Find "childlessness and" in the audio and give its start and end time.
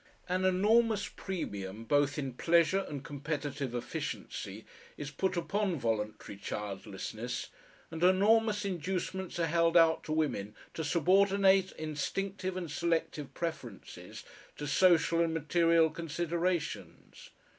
6.39-8.03